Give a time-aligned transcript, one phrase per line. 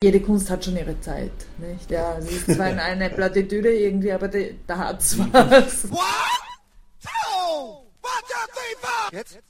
[0.00, 1.90] Jede Kunst hat schon ihre Zeit, nicht?
[1.90, 5.32] Ja, es ist zwar eine Plattitüde irgendwie, aber die, da hat's was.
[5.90, 5.98] One,
[7.02, 7.08] two,
[8.00, 9.12] one, two, three, four.
[9.12, 9.40] Jetzt?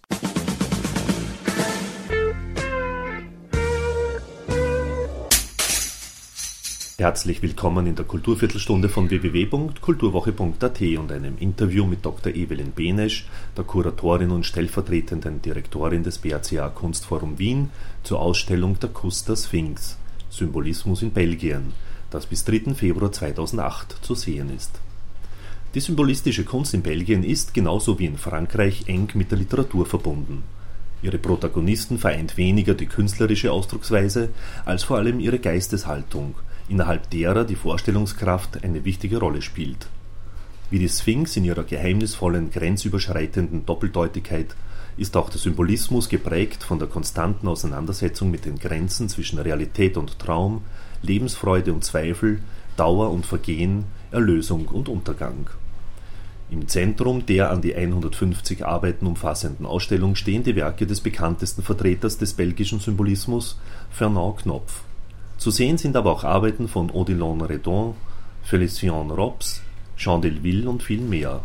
[6.96, 12.32] Herzlich willkommen in der Kulturviertelstunde von www.kulturwoche.at und einem Interview mit Dr.
[12.32, 17.68] Evelyn Benesch, der Kuratorin und stellvertretenden Direktorin des BACA Kunstforum Wien,
[18.02, 19.98] zur Ausstellung Der Kuss der Sphinx.
[20.30, 21.72] Symbolismus in Belgien,
[22.10, 22.74] das bis 3.
[22.74, 24.80] Februar 2008 zu sehen ist.
[25.74, 30.42] Die symbolistische Kunst in Belgien ist, genauso wie in Frankreich, eng mit der Literatur verbunden.
[31.02, 34.30] Ihre Protagonisten vereint weniger die künstlerische Ausdrucksweise
[34.64, 36.34] als vor allem ihre Geisteshaltung,
[36.68, 39.88] innerhalb derer die Vorstellungskraft eine wichtige Rolle spielt.
[40.70, 44.54] Wie die Sphinx in ihrer geheimnisvollen, grenzüberschreitenden Doppeldeutigkeit
[44.98, 50.18] ist auch der Symbolismus geprägt von der konstanten Auseinandersetzung mit den Grenzen zwischen Realität und
[50.18, 50.62] Traum,
[51.02, 52.40] Lebensfreude und Zweifel,
[52.76, 55.48] Dauer und Vergehen, Erlösung und Untergang.
[56.50, 62.18] Im Zentrum der an die 150 Arbeiten umfassenden Ausstellung stehen die Werke des bekanntesten Vertreters
[62.18, 63.58] des belgischen Symbolismus,
[63.90, 64.80] Fernand Knopf.
[65.38, 67.94] Zu sehen sind aber auch Arbeiten von Odilon Redon,
[68.44, 69.62] Félicien Robs,
[69.98, 71.42] Jean Delville und viel mehr.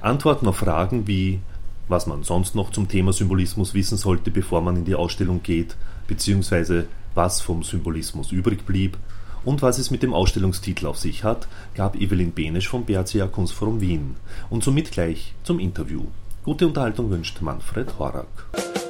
[0.00, 1.40] Antworten auf Fragen wie
[1.88, 5.76] was man sonst noch zum Thema Symbolismus wissen sollte, bevor man in die Ausstellung geht,
[6.06, 8.96] beziehungsweise was vom Symbolismus übrig blieb
[9.44, 13.80] und was es mit dem Ausstellungstitel auf sich hat, gab Evelyn Benesch vom BRCA Kunstforum
[13.80, 14.16] Wien
[14.50, 16.04] und somit gleich zum Interview.
[16.44, 18.81] Gute Unterhaltung wünscht Manfred Horak.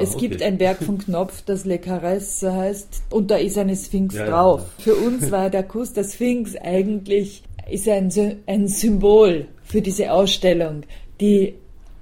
[0.00, 0.28] Es okay.
[0.28, 4.26] gibt ein Werk von Knopf, das Le Caresse heißt, und da ist eine Sphinx ja,
[4.26, 4.62] drauf.
[4.78, 4.84] Ja.
[4.84, 8.10] Für uns war der Kuss der Sphinx eigentlich ist ein,
[8.46, 10.82] ein Symbol für diese Ausstellung.
[11.20, 11.54] Die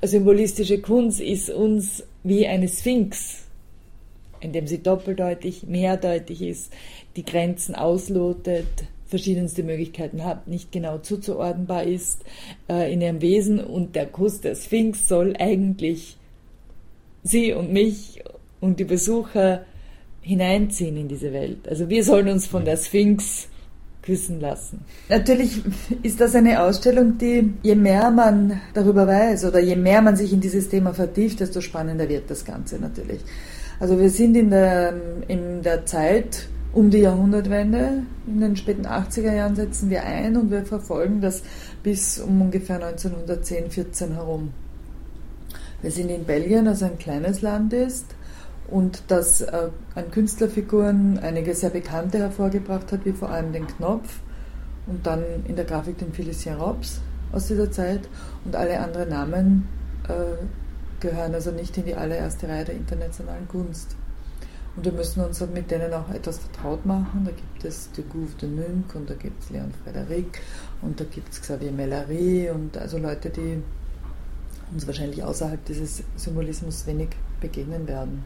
[0.03, 3.45] symbolistische Kunst ist uns wie eine Sphinx,
[4.41, 6.73] indem sie doppeldeutig, mehrdeutig ist,
[7.17, 8.67] die Grenzen auslotet,
[9.07, 12.25] verschiedenste Möglichkeiten hat, nicht genau zuzuordnenbar ist
[12.69, 16.18] äh, in ihrem Wesen und der Kuss der Sphinx soll eigentlich
[17.23, 18.23] Sie und mich
[18.61, 19.65] und die Besucher
[20.21, 21.69] hineinziehen in diese Welt.
[21.69, 23.49] Also wir sollen uns von der Sphinx
[24.03, 24.81] küssen lassen.
[25.09, 25.61] Natürlich
[26.03, 30.33] ist das eine Ausstellung, die je mehr man darüber weiß oder je mehr man sich
[30.33, 33.21] in dieses Thema vertieft, desto spannender wird das Ganze natürlich.
[33.81, 34.95] Also wir sind in der,
[35.29, 40.51] in der Zeit um die Jahrhundertwende, in den späten 80er Jahren setzen wir ein und
[40.51, 41.43] wir verfolgen das
[41.83, 44.53] bis um ungefähr 1910, 14 herum.
[45.81, 48.07] Wir sind in Belgien, das ein kleines Land ist
[48.67, 54.19] und das äh, an Künstlerfiguren einige sehr bekannte hervorgebracht hat, wie vor allem den Knopf
[54.89, 57.01] und dann in der Grafik den Félicien Robs
[57.31, 58.09] aus dieser Zeit
[58.45, 59.69] und alle anderen Namen
[60.09, 60.45] äh,
[60.99, 63.95] gehören also nicht in die allererste Reihe der internationalen Kunst.
[64.75, 67.23] Und wir müssen uns mit denen auch etwas vertraut machen.
[67.25, 70.41] Da gibt es de Gouve de Munch und da gibt es Leon Frédéric
[70.83, 73.63] und da gibt es Xavier Mellery und also Leute, die
[74.73, 77.09] uns wahrscheinlich außerhalb dieses Symbolismus wenig
[77.41, 78.25] begegnen werden.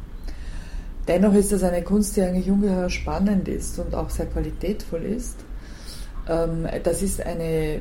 [1.08, 5.36] Dennoch ist das eine Kunst, die eigentlich ungeheuer spannend ist und auch sehr qualitätvoll ist.
[6.28, 7.81] Ähm, das ist eine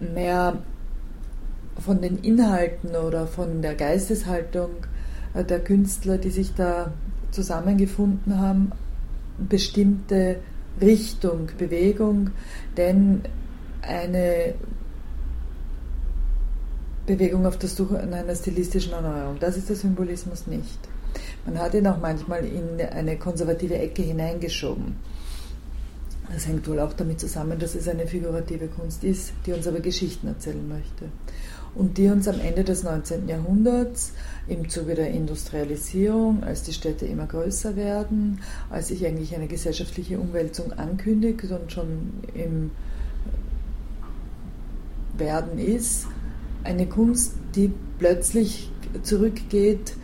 [0.00, 0.58] mehr
[1.78, 4.70] von den Inhalten oder von der Geisteshaltung
[5.34, 6.92] äh, der Künstler, die sich da
[7.30, 8.72] zusammengefunden haben,
[9.38, 10.36] bestimmte
[10.80, 12.30] Richtung, Bewegung,
[12.76, 13.22] denn
[13.82, 14.54] eine
[17.06, 19.36] Bewegung auf der Suche nach einer stilistischen Erneuerung.
[19.38, 20.78] Das ist der Symbolismus nicht.
[21.44, 24.96] Man hat ihn auch manchmal in eine konservative Ecke hineingeschoben.
[26.32, 29.80] Das hängt wohl auch damit zusammen, dass es eine figurative Kunst ist, die uns aber
[29.80, 31.10] Geschichten erzählen möchte.
[31.74, 33.28] Und die uns am Ende des 19.
[33.28, 34.12] Jahrhunderts
[34.48, 38.40] im Zuge der Industrialisierung, als die Städte immer größer werden,
[38.70, 42.70] als sich eigentlich eine gesellschaftliche Umwälzung ankündigt und schon im
[45.18, 46.06] Werden ist,
[46.64, 48.70] eine Kunst, die plötzlich
[49.02, 49.94] zurückgeht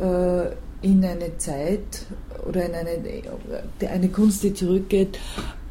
[0.00, 0.50] äh,
[0.82, 2.06] in eine Zeit
[2.46, 5.18] oder in eine, eine Kunst, die zurückgeht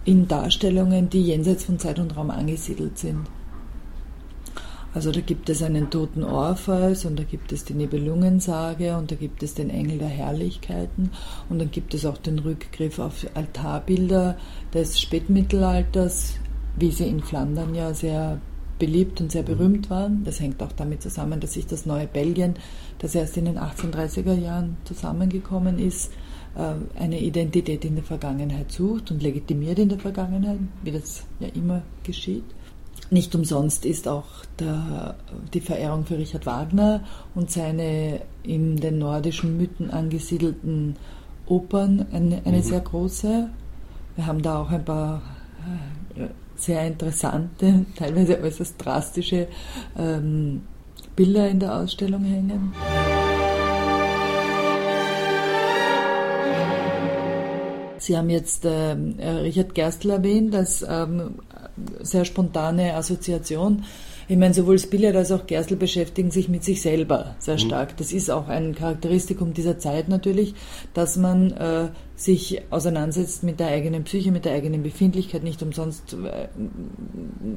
[0.06, 3.28] in Darstellungen, die jenseits von Zeit und Raum angesiedelt sind.
[4.94, 9.16] Also da gibt es einen toten Orpheus und da gibt es die Nibelungensage und da
[9.16, 11.12] gibt es den Engel der Herrlichkeiten
[11.50, 14.38] und dann gibt es auch den Rückgriff auf Altarbilder
[14.74, 16.36] des Spätmittelalters,
[16.78, 18.42] wie sie in Flandern ja sehr
[18.80, 20.24] beliebt und sehr berühmt waren.
[20.24, 22.56] Das hängt auch damit zusammen, dass sich das neue Belgien,
[23.00, 26.12] das erst in den 1830er Jahren zusammengekommen ist,
[26.56, 31.48] äh, eine Identität in der Vergangenheit sucht und legitimiert in der Vergangenheit, wie das ja
[31.50, 32.46] immer geschieht.
[33.10, 34.26] Nicht umsonst ist auch
[34.60, 35.16] der,
[35.54, 37.04] die Verehrung für Richard Wagner
[37.36, 40.98] und seine in den nordischen Mythen angesiedelten
[41.46, 42.64] Opern eine, eine mhm.
[42.64, 43.50] sehr große.
[44.16, 45.22] Wir haben da auch ein paar
[46.16, 49.48] äh, sehr interessante, teilweise äußerst drastische
[49.98, 50.62] ähm,
[51.16, 52.74] Bilder in der Ausstellung hängen.
[58.00, 61.40] Sie haben jetzt äh, Richard Gerstl erwähnt, als ähm,
[62.02, 63.84] sehr spontane Assoziation.
[64.30, 67.60] Ich meine, sowohl Spiller als auch Gerstl beschäftigen sich mit sich selber sehr mhm.
[67.60, 67.98] stark.
[67.98, 70.54] Das ist auch ein Charakteristikum dieser Zeit natürlich,
[70.94, 71.88] dass man äh,
[72.18, 75.44] sich auseinandersetzt mit der eigenen Psyche, mit der eigenen Befindlichkeit.
[75.44, 76.50] Nicht umsonst äh,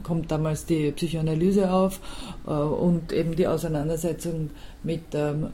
[0.05, 2.01] kommt damals die Psychoanalyse auf
[2.47, 4.51] äh, und eben die Auseinandersetzung
[4.85, 5.49] mit ähm,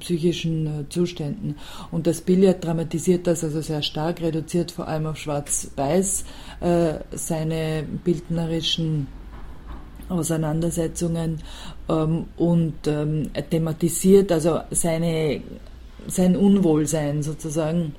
[0.00, 1.56] psychischen äh, Zuständen.
[1.90, 6.24] Und das Billard dramatisiert das also sehr stark, reduziert vor allem auf Schwarz-Weiß
[6.60, 9.06] äh, seine bildnerischen
[10.08, 11.40] Auseinandersetzungen
[11.88, 15.40] ähm, und ähm, thematisiert also seine,
[16.06, 17.94] sein Unwohlsein sozusagen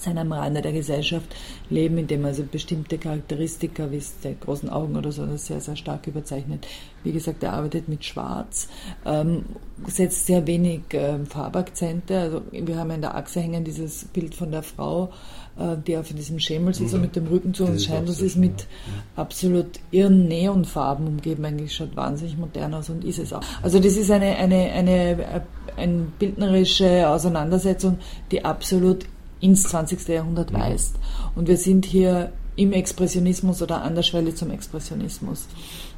[0.00, 1.34] sein am Rande der Gesellschaft
[1.70, 5.76] leben, indem also bestimmte Charakteristika, wie es der großen Augen oder so, das sehr, sehr
[5.76, 6.66] stark überzeichnet.
[7.04, 8.68] Wie gesagt, er arbeitet mit Schwarz,
[9.06, 9.44] ähm,
[9.86, 12.18] setzt sehr wenig ähm, Farbakzente.
[12.18, 15.10] Also wir haben in der Achse hängen dieses Bild von der Frau,
[15.58, 16.96] äh, die auf diesem Schemel sitzt mhm.
[16.96, 18.08] und mit dem Rücken zu uns scheint.
[18.08, 19.22] Das ist mit ja.
[19.22, 21.44] absolut irren Neonfarben umgeben.
[21.44, 23.42] Eigentlich schaut wahnsinnig modern aus und ist es auch.
[23.62, 25.42] Also das ist eine, eine, eine,
[25.76, 27.98] eine bildnerische Auseinandersetzung,
[28.30, 29.06] die absolut
[29.40, 30.08] ins 20.
[30.08, 30.58] Jahrhundert mhm.
[30.58, 30.96] weist.
[31.34, 35.46] Und wir sind hier im Expressionismus oder an der Schwelle zum Expressionismus.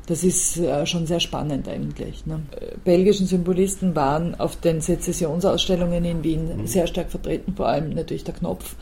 [0.06, 2.26] Das ist äh, schon sehr spannend eigentlich.
[2.26, 2.40] Ne?
[2.84, 6.66] Belgischen Symbolisten waren auf den Sezessionsausstellungen in Wien mhm.
[6.66, 8.76] sehr stark vertreten, vor allem natürlich der Knopf.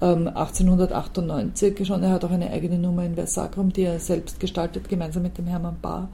[0.00, 4.88] Ähm, 1898 schon, er hat auch eine eigene Nummer in Versacrum, die er selbst gestaltet,
[4.88, 6.08] gemeinsam mit dem Hermann Bahr,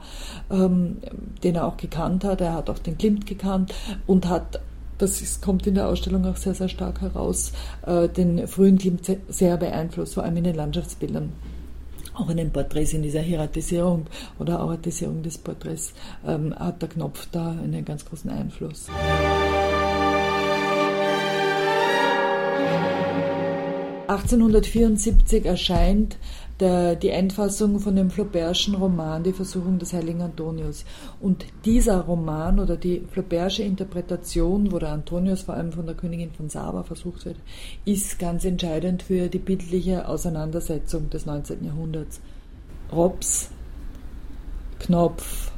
[0.51, 0.97] ähm,
[1.43, 2.41] den er auch gekannt hat.
[2.41, 3.73] Er hat auch den Klimt gekannt
[4.05, 4.59] und hat
[4.97, 7.53] das ist, kommt in der Ausstellung auch sehr, sehr stark heraus,
[7.85, 11.31] äh, den frühen Klimt sehr beeinflusst, vor allem in den Landschaftsbildern.
[12.13, 14.07] Auch in den Porträts, in dieser Hieratisierung
[14.39, 15.93] oder Auratisierung des Porträts
[16.25, 18.87] ähm, hat der Knopf da einen ganz großen Einfluss.
[24.07, 26.17] 1874 erscheint
[26.59, 30.85] der, die Endfassung von dem Flaubertschen Roman Die Versuchung des heiligen Antonius.
[31.19, 36.31] Und dieser Roman oder die Flaubertsche Interpretation, wo der Antonius vor allem von der Königin
[36.31, 37.37] von Saba versucht wird,
[37.85, 41.65] ist ganz entscheidend für die bildliche Auseinandersetzung des 19.
[41.65, 42.21] Jahrhunderts.
[42.91, 43.49] Robs,
[44.79, 45.51] Knopf,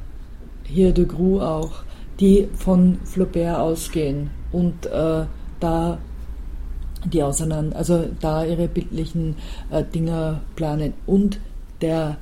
[0.64, 1.84] hier de Gru auch,
[2.18, 5.24] die von Flaubert ausgehen und äh,
[5.60, 5.98] da
[7.04, 9.36] die auseinander, also da ihre bildlichen
[9.70, 10.92] äh, Dinger planen.
[11.06, 11.40] Und
[11.80, 12.18] der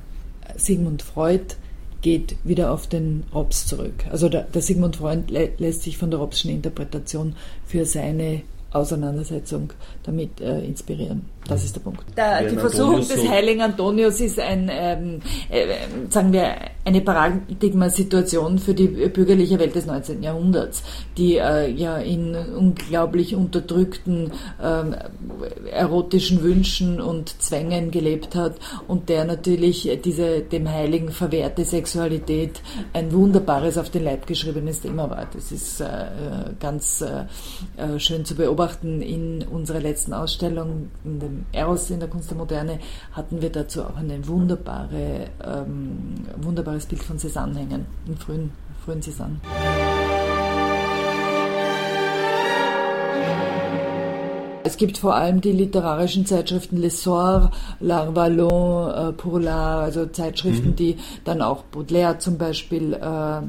[0.55, 1.55] Sigmund Freud
[2.01, 4.05] geht wieder auf den Robs zurück.
[4.09, 7.35] Also der, der Sigmund Freud lä lässt sich von der Robschen Interpretation
[7.65, 9.73] für seine Auseinandersetzung
[10.03, 11.25] damit äh, inspirieren.
[11.47, 12.03] Das ist der Punkt.
[12.15, 15.19] Der, die Versuchung des heiligen Antonius ist ein, ähm,
[15.49, 15.65] äh,
[16.09, 16.55] sagen wir,
[16.85, 20.21] eine Paradigmasituation für die bürgerliche Welt des 19.
[20.21, 20.83] Jahrhunderts,
[21.17, 24.31] die äh, ja in unglaublich unterdrückten
[24.61, 24.95] ähm,
[25.71, 28.55] erotischen Wünschen und Zwängen gelebt hat
[28.87, 32.61] und der natürlich diese dem Heiligen verwehrte Sexualität
[32.93, 35.27] ein wunderbares auf den Leib geschriebenes Thema war.
[35.33, 35.87] Das ist äh,
[36.59, 37.23] ganz äh,
[37.81, 38.58] äh, schön zu beobachten
[39.01, 42.79] in unserer letzten Ausstellung in dem Eros in der Kunst der Moderne
[43.13, 48.51] hatten wir dazu auch ein wunderbare, ähm, wunderbares Bild von Cézanne hängen, im frühen,
[48.85, 49.37] frühen Cézanne.
[54.63, 57.49] Es gibt vor allem die literarischen Zeitschriften L'Essor,
[57.81, 60.75] L'Arvallon, äh, Pour l'Art, also Zeitschriften, mhm.
[60.75, 63.41] die dann auch Baudelaire zum Beispiel äh,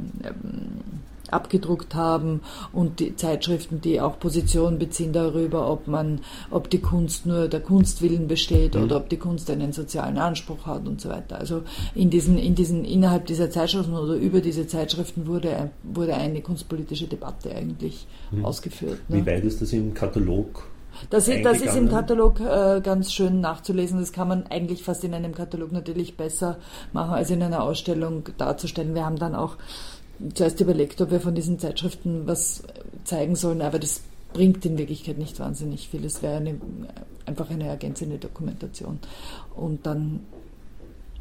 [1.32, 2.40] abgedruckt haben
[2.72, 6.20] und die Zeitschriften, die auch Position beziehen darüber, ob man,
[6.50, 8.84] ob die Kunst nur der Kunstwillen besteht mhm.
[8.84, 11.38] oder ob die Kunst einen sozialen Anspruch hat und so weiter.
[11.38, 11.62] Also
[11.94, 17.06] in diesen, in diesen, innerhalb dieser Zeitschriften oder über diese Zeitschriften wurde, wurde eine kunstpolitische
[17.06, 18.44] Debatte eigentlich mhm.
[18.44, 18.98] ausgeführt.
[19.08, 19.18] Ne?
[19.18, 20.64] Wie weit ist das im Katalog
[21.08, 24.00] das ist, das ist im Katalog äh, ganz schön nachzulesen.
[24.00, 26.58] Das kann man eigentlich fast in einem Katalog natürlich besser
[26.92, 28.94] machen, als in einer Ausstellung darzustellen.
[28.94, 29.56] Wir haben dann auch
[30.34, 32.62] zuerst überlegt, ob wir von diesen Zeitschriften was
[33.04, 36.04] zeigen sollen, aber das bringt in Wirklichkeit nicht wahnsinnig viel.
[36.04, 36.60] Es wäre eine,
[37.26, 38.98] einfach eine ergänzende Dokumentation.
[39.56, 40.20] Und dann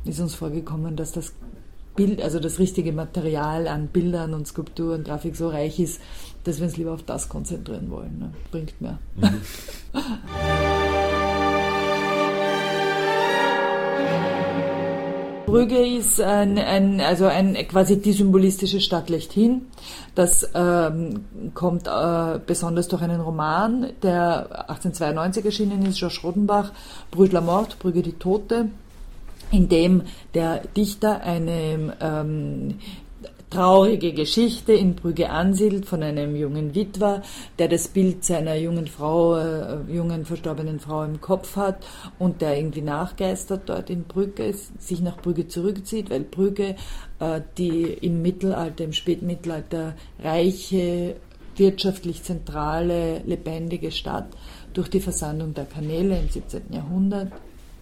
[0.05, 1.33] ist uns vorgekommen, dass das
[1.95, 5.99] Bild, also das richtige Material an Bildern und Skulpturen, Grafik so reich ist,
[6.43, 8.19] dass wir uns lieber auf das konzentrieren wollen.
[8.19, 8.33] Ne?
[8.51, 8.99] Bringt mehr.
[9.15, 9.41] Mhm.
[15.49, 19.63] Brügge ist ein, ein, also ein quasi die symbolistische Stadt lechthin.
[20.15, 26.71] Das ähm, kommt äh, besonders durch einen Roman, der 1892 erschienen ist, Georges Rodenbach,
[27.11, 28.69] Brügge la Mort, Brügge die Tote,
[29.51, 30.03] in dem
[30.33, 32.75] der Dichter eine ähm,
[33.49, 37.23] traurige Geschichte in Brügge ansiedelt von einem jungen Witwer,
[37.57, 41.83] der das Bild seiner jungen Frau, äh, jungen verstorbenen Frau im Kopf hat
[42.19, 46.75] und der irgendwie nachgeistert dort in Brügge, sich nach Brügge zurückzieht, weil Brügge
[47.19, 51.15] äh, die im Mittelalter, im Spätmittelalter reiche,
[51.55, 54.27] wirtschaftlich zentrale, lebendige Stadt
[54.73, 56.71] durch die Versandung der Kanäle im 17.
[56.71, 57.31] Jahrhundert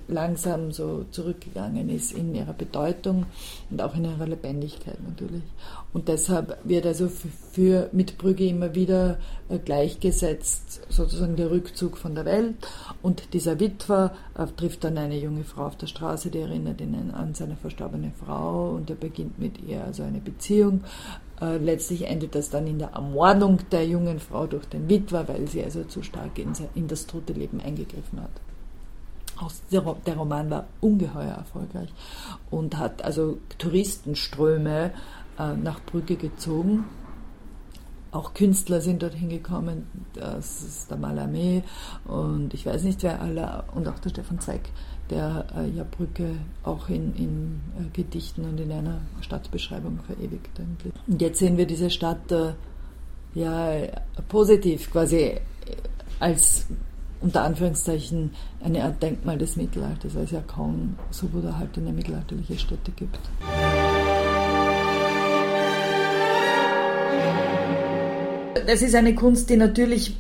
[0.08, 3.26] langsam so zurückgegangen ist in ihrer Bedeutung
[3.70, 5.44] und auch in ihrer Lebendigkeit natürlich.
[5.94, 9.18] Und deshalb wird also für, für mit Brügge immer wieder
[9.50, 12.56] äh, gleichgesetzt sozusagen der Rückzug von der Welt
[13.02, 17.12] und dieser Witwer äh, trifft dann eine junge Frau auf der Straße, die erinnert ihn
[17.12, 20.84] an seine verstorbene Frau und er beginnt mit ihr also eine Beziehung.
[21.42, 25.48] Äh, letztlich endet das dann in der Ermordung der jungen Frau durch den Witwer, weil
[25.48, 28.32] sie also zu stark in, in das tote Leben eingegriffen hat
[29.72, 31.90] der Roman war ungeheuer erfolgreich
[32.50, 34.92] und hat also Touristenströme
[35.40, 36.86] äh, nach Brügge gezogen.
[38.12, 41.62] Auch Künstler sind dorthin gekommen, das ist der Mallarmé
[42.06, 44.62] und ich weiß nicht wer alle, und auch der Stefan Zweig,
[45.10, 50.60] der äh, ja Brücke auch in, in äh, Gedichten und in einer Stadtbeschreibung verewigt.
[51.08, 52.34] Und jetzt sehen wir diese Stadt
[53.36, 53.72] ja
[54.30, 55.38] positiv quasi
[56.20, 56.66] als
[57.22, 58.32] unter Anführungszeichen
[58.64, 63.20] eine Art Denkmal des Mittelalters, weil es ja kaum so wohlerhaltene mittelalterliche Städte gibt.
[68.68, 70.18] Das ist eine Kunst, die natürlich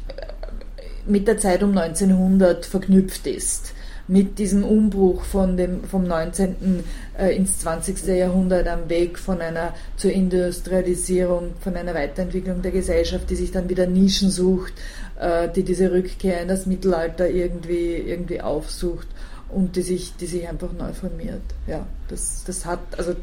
[1.05, 3.73] mit der Zeit um 1900 verknüpft ist
[4.07, 6.83] mit diesem Umbruch von dem, vom 19.
[7.17, 8.05] Äh, ins 20.
[8.07, 13.69] Jahrhundert am Weg von einer zur Industrialisierung, von einer Weiterentwicklung der Gesellschaft, die sich dann
[13.69, 14.73] wieder Nischen sucht,
[15.19, 19.07] äh, die diese Rückkehr in das Mittelalter irgendwie, irgendwie aufsucht
[19.49, 21.41] und die sich, die sich einfach neu formiert.
[21.67, 23.15] Ja, das, das hat, also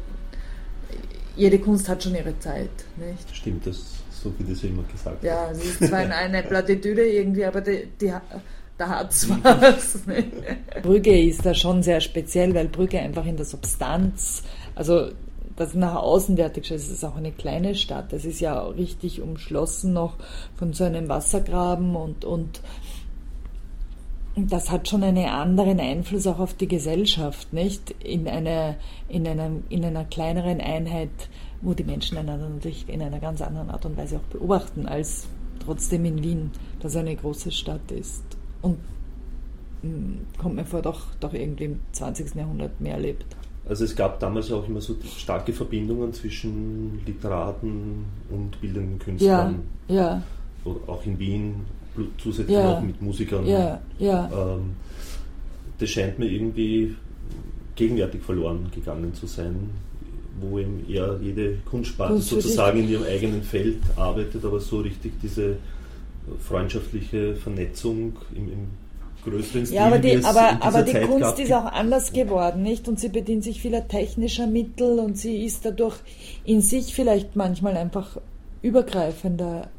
[1.35, 3.35] jede Kunst hat schon ihre Zeit, nicht?
[3.35, 3.77] Stimmt, das,
[4.11, 8.13] so wie das immer gesagt Ja, es ist zwar eine Plattitüde irgendwie, aber die, die
[8.77, 9.99] da hat's was.
[10.81, 14.43] Brügge ist da schon sehr speziell, weil Brügge einfach in der Substanz,
[14.75, 15.09] also
[15.55, 18.11] das nach außen wertig ist, ist auch eine kleine Stadt.
[18.11, 20.15] Das ist ja richtig umschlossen noch
[20.57, 22.61] von so einem Wassergraben und, und
[24.35, 27.91] das hat schon einen anderen Einfluss auch auf die Gesellschaft, nicht?
[28.03, 28.75] In einer,
[29.07, 31.09] in einer, in einer kleineren Einheit,
[31.61, 35.27] wo die Menschen einander natürlich in einer ganz anderen Art und Weise auch beobachten, als
[35.63, 36.51] trotzdem in Wien,
[36.81, 38.23] das eine große Stadt ist.
[38.65, 38.77] Und
[39.81, 42.35] hm, kommt mir vor, doch, doch irgendwie im 20.
[42.35, 43.25] Jahrhundert mehr lebt.
[43.67, 49.61] Also es gab damals auch immer so starke Verbindungen zwischen Literaten und bildenden Künstlern.
[49.87, 50.23] Ja, ja.
[50.87, 51.55] Auch in Wien,
[52.17, 53.45] zusätzlich ja, auch mit Musikern.
[53.45, 54.29] Ja, ja.
[54.33, 54.73] Ähm,
[55.77, 56.95] das scheint mir irgendwie
[57.75, 59.69] gegenwärtig verloren gegangen zu sein,
[60.39, 65.57] wo eben eher jede Kunstsparte sozusagen in ihrem eigenen Feld arbeitet, aber so richtig diese
[66.39, 68.67] freundschaftliche Vernetzung im, im
[69.23, 69.75] größeren Stil.
[69.75, 71.39] Ja, aber die, aber, aber die Kunst gab.
[71.39, 72.87] ist auch anders geworden, nicht?
[72.87, 75.97] Und sie bedient sich vieler technischer Mittel und sie ist dadurch
[76.45, 78.17] in sich vielleicht manchmal einfach
[78.61, 79.69] übergreifender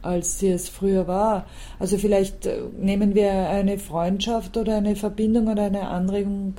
[0.00, 1.46] als sie es früher war.
[1.78, 6.54] Also vielleicht äh, nehmen wir eine Freundschaft oder eine Verbindung oder eine Anregung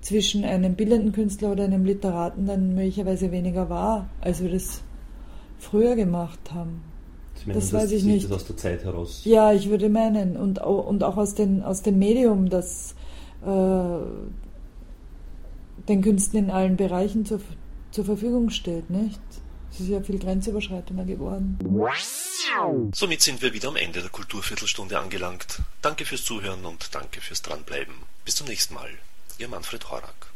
[0.00, 4.82] zwischen einem bildenden Künstler oder einem Literaten dann möglicherweise weniger wahr, als wir das
[5.58, 6.82] früher gemacht haben.
[7.46, 8.26] Meinen, das weiß ich nicht.
[8.26, 9.22] Das aus der Zeit heraus.
[9.24, 10.36] Ja, ich würde meinen.
[10.36, 12.94] Und, und auch aus, den, aus dem Medium, das
[13.44, 13.98] äh,
[15.88, 17.40] den Künsten in allen Bereichen zur,
[17.90, 19.20] zur Verfügung steht, nicht?
[19.72, 21.58] Es ist ja viel grenzüberschreitender geworden.
[22.94, 25.62] Somit sind wir wieder am Ende der Kulturviertelstunde angelangt.
[25.80, 27.94] Danke fürs Zuhören und danke fürs Dranbleiben.
[28.24, 28.90] Bis zum nächsten Mal.
[29.38, 30.31] Ihr Manfred Horak.